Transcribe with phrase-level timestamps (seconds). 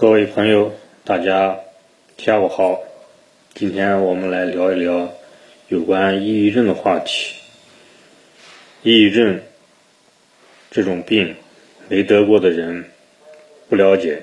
[0.00, 0.72] 各位朋友，
[1.04, 1.60] 大家
[2.16, 2.80] 下午好。
[3.52, 5.12] 今天我们来聊一聊
[5.68, 7.34] 有关抑郁症的话题。
[8.82, 9.42] 抑郁症
[10.70, 11.36] 这种病，
[11.90, 12.86] 没得过的人
[13.68, 14.22] 不了解，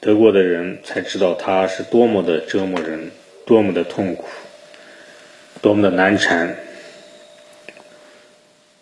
[0.00, 3.12] 得过的人才知道它是多么的折磨人，
[3.46, 4.26] 多么的痛苦，
[5.60, 6.56] 多么的难缠。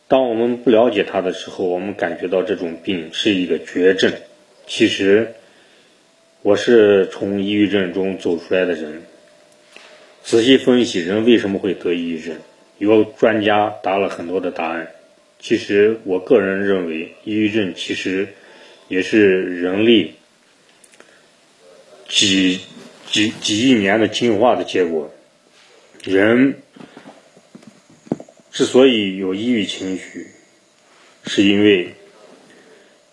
[0.09, 4.11] 当我们不了解它的时候，我们感觉到这种病是一个绝症。
[4.67, 5.35] 其实。
[6.43, 9.03] 我是从抑郁症中走出来的人。
[10.23, 12.35] 仔细分析，人为什么会得抑郁症？
[12.79, 14.91] 有专家答了很多的答案。
[15.39, 18.29] 其实，我个人认为，抑郁症其实
[18.89, 20.15] 也是人类
[22.09, 22.61] 几
[23.07, 25.13] 几几亿年的进化的结果。
[26.05, 26.63] 人
[28.51, 30.27] 之所以有抑郁情绪，
[31.27, 31.93] 是因为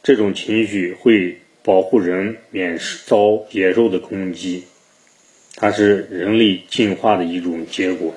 [0.02, 1.42] 这种情绪会。
[1.68, 4.64] 保护人免遭野兽的攻击，
[5.58, 8.14] 它是人类进化的一种结果。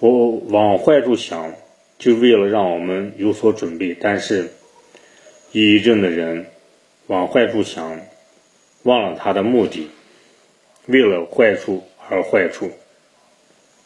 [0.00, 1.54] 我往坏处想，
[1.96, 3.94] 就为了让我们有所准备。
[4.00, 4.50] 但是，
[5.52, 6.46] 抑郁症的人
[7.06, 8.00] 往坏处想，
[8.82, 9.88] 忘了他的目的，
[10.86, 12.68] 为了坏处而坏处，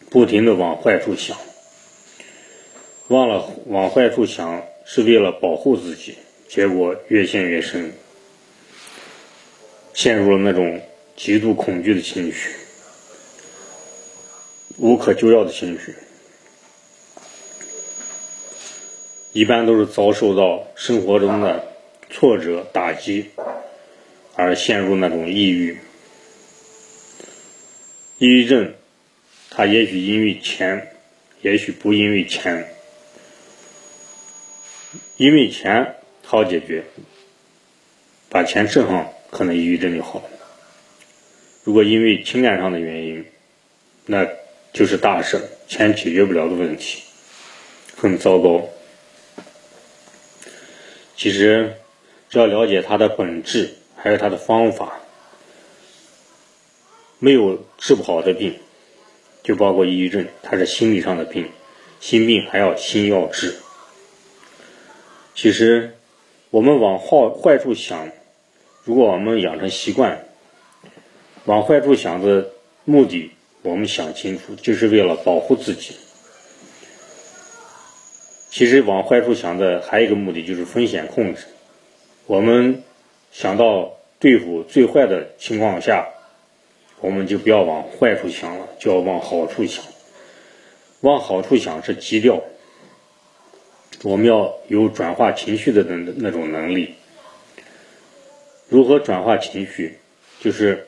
[0.09, 1.37] 不停的往坏处想，
[3.09, 6.17] 忘了往坏处想是为了保护自己。
[6.55, 7.93] 结果越陷越深，
[9.93, 10.81] 陷入了那种
[11.17, 12.55] 极度恐惧的情绪，
[14.79, 15.93] 无可救药的情绪，
[19.33, 21.75] 一般都是遭受到生活中的
[22.09, 23.31] 挫折打击，
[24.37, 25.77] 而陷入那种抑郁。
[28.19, 28.73] 抑郁症，
[29.51, 30.95] 它也许因为钱，
[31.43, 32.73] 也许不因为钱，
[35.17, 35.97] 因为钱。
[36.27, 36.83] 好解决，
[38.31, 40.31] 把钱挣上，可能抑郁症就好了。
[41.63, 43.25] 如果因为情感上的原因，
[44.07, 44.27] 那
[44.73, 47.03] 就是大事，钱解决不了的问题，
[47.97, 48.69] 很糟糕。
[51.17, 51.75] 其实，
[52.29, 55.01] 只要了解它的本质，还有它的方法，
[57.19, 58.59] 没有治不好的病，
[59.43, 61.49] 就包括抑郁症，它是心理上的病，
[62.01, 63.55] 心病还要心要治。
[65.35, 65.95] 其实。
[66.55, 68.13] 我们往好坏处想，
[68.85, 70.25] 如果我们养成习惯，
[71.47, 72.49] 往坏处想的
[72.85, 73.33] 目的，
[73.63, 75.97] 我们想清楚，就是为了保护自己。
[78.51, 81.43] 其实往坏处想的还有一个目的，就是风险控制。
[82.27, 82.85] 我们
[83.33, 83.91] 想到
[84.21, 86.07] 对付最坏的情况下，
[87.01, 89.83] 我们就不要往坏处想了，就要往好处想。
[91.01, 92.41] 往好处想是基调。
[94.05, 96.95] 我们要有转化情绪的那那种能力。
[98.69, 99.99] 如何转化情绪？
[100.41, 100.87] 就是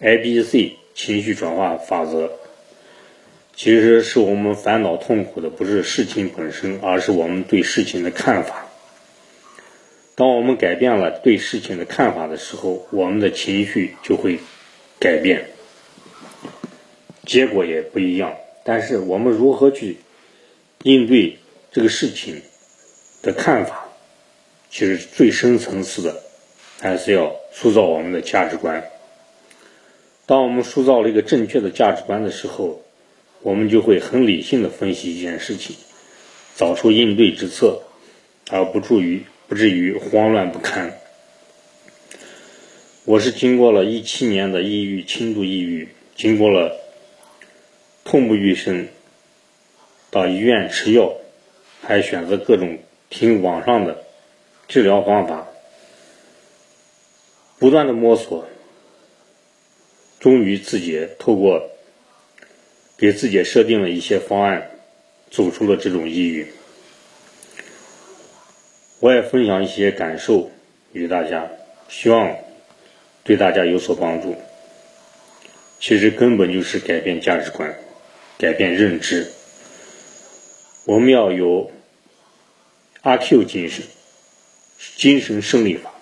[0.00, 2.32] A B C 情绪转化法则。
[3.54, 8.66] 其实是我们烦恼痛苦的不是事情本身，而是我们对事情的看法。
[10.16, 14.40] 当我们改变了对事情的看法的时候，我们的情绪就会
[14.98, 15.50] 改变，
[17.24, 18.34] 结果也不一样。
[18.64, 19.98] 但是我们如何去
[20.82, 21.38] 应对
[21.70, 22.42] 这个事情？
[23.26, 23.88] 的看法，
[24.70, 26.22] 其实最深层次的，
[26.80, 28.88] 还是要塑造我们的价值观。
[30.26, 32.80] 当我们塑造了一个正确的价值观的时候，
[33.42, 35.74] 我们就会很理性的分析一件事情，
[36.54, 37.82] 找出应对之策，
[38.48, 40.96] 而不至于不至于慌乱不堪。
[43.04, 46.76] 我是经过了一七年的抑郁，轻度抑郁，经过了
[48.04, 48.86] 痛不欲生，
[50.12, 51.12] 到医院吃药，
[51.82, 52.78] 还选择各种。
[53.18, 54.04] 听网上的
[54.68, 55.48] 治疗方法，
[57.58, 58.46] 不断的摸索，
[60.20, 61.70] 终于自己透过
[62.98, 64.70] 给自己设定了一些方案，
[65.30, 66.46] 走出了这种抑郁。
[69.00, 70.50] 我也分享一些感受
[70.92, 71.50] 与大家，
[71.88, 72.36] 希望
[73.24, 74.36] 对大家有所帮助。
[75.80, 77.74] 其实根本就是改变价值观，
[78.36, 79.26] 改变认知。
[80.84, 81.70] 我们要有。
[83.06, 83.84] 阿 Q 精神，
[84.96, 85.94] 精神胜利法，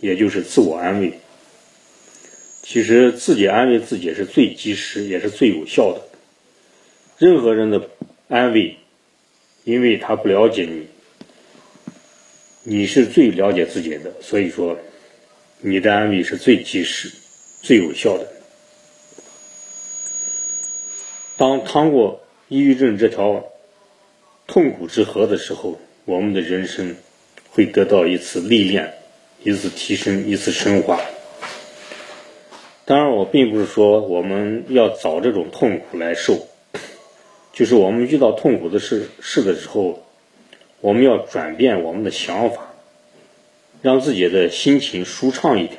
[0.00, 1.20] 也就是自我安慰。
[2.64, 6.02] 其实自己安慰自己是最及时，也是最有效的。
[7.16, 7.88] 任何人的
[8.26, 8.76] 安慰，
[9.62, 10.88] 因为他不了解你，
[12.64, 14.76] 你是最了解自己的，所以说
[15.60, 17.08] 你的安慰是最及时、
[17.62, 18.26] 最有效的。
[21.36, 23.44] 当趟过抑郁症这条
[24.48, 26.96] 痛苦之河的时候，我们的人生
[27.50, 28.92] 会得到一次历练，
[29.44, 31.00] 一次提升，一次升华。
[32.84, 36.48] 当然，我并不是说我们要找这种痛苦来受，
[37.52, 40.02] 就是我们遇到痛苦的事事的时候，
[40.80, 42.74] 我们要转变我们的想法，
[43.80, 45.78] 让自己的心情舒畅一点，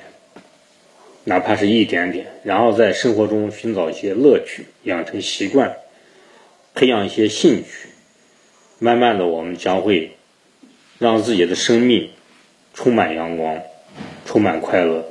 [1.25, 5.75] 哪怕是一点点，然后在生活中寻找一些乐趣，养成习惯，
[6.73, 7.89] 培养一些兴趣，
[8.79, 10.17] 慢慢的，我们将会
[10.99, 12.09] 让自己的生命
[12.73, 13.61] 充满阳光，
[14.25, 15.05] 充满快乐，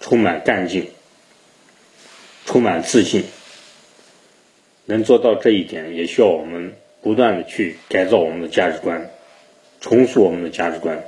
[0.00, 0.90] 充满干劲。
[2.48, 3.24] 充满自信，
[4.84, 9.10] 能做到这一点，也需要我们不断的去改造我们的价值观，
[9.80, 11.02] 重塑我们的价值观。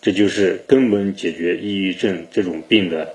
[0.00, 3.14] 这就是根本解决抑郁症这种病的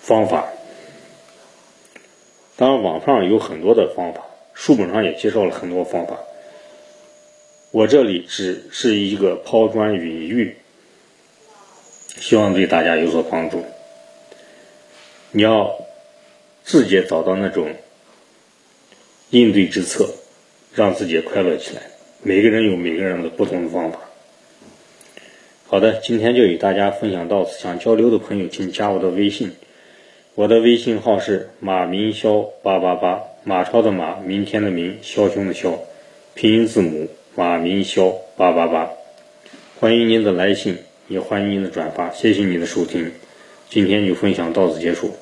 [0.00, 0.48] 方法。
[2.56, 4.26] 当然，网上有很多的方法，
[4.58, 6.18] 书本上也介绍了很多方法。
[7.70, 10.56] 我这里只是一个抛砖引玉，
[12.16, 13.64] 希望对大家有所帮助。
[15.30, 15.78] 你要
[16.64, 17.72] 自己找到那种
[19.30, 20.08] 应对之策，
[20.74, 21.82] 让自己快乐起来。
[22.22, 24.00] 每个人有每个人的不同的方法。
[25.68, 27.60] 好的，今天就与大家分享到此。
[27.60, 29.52] 想交流的朋友，请加我的微信。
[30.34, 35.78] 我的微信号是马明霄八八八，马超的马，明天的明，枭雄的枭，
[36.34, 38.88] 拼音字母马明霄八八八。
[39.80, 40.76] 欢迎您的来信，
[41.06, 42.10] 也欢迎您的转发。
[42.10, 43.10] 谢谢您的收听。
[43.70, 45.14] 今天就分享到此结束。